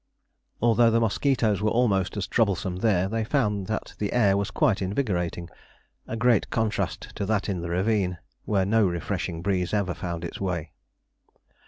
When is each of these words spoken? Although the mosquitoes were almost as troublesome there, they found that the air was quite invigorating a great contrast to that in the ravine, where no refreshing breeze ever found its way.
Although 0.63 0.89
the 0.89 0.99
mosquitoes 0.99 1.61
were 1.61 1.69
almost 1.69 2.17
as 2.17 2.25
troublesome 2.25 2.77
there, 2.77 3.07
they 3.07 3.23
found 3.23 3.67
that 3.67 3.93
the 3.99 4.13
air 4.13 4.35
was 4.35 4.49
quite 4.49 4.81
invigorating 4.81 5.47
a 6.07 6.17
great 6.17 6.49
contrast 6.49 7.13
to 7.15 7.25
that 7.27 7.47
in 7.47 7.61
the 7.61 7.69
ravine, 7.69 8.17
where 8.45 8.65
no 8.65 8.87
refreshing 8.87 9.43
breeze 9.43 9.75
ever 9.75 9.93
found 9.93 10.23
its 10.25 10.41
way. 10.41 10.71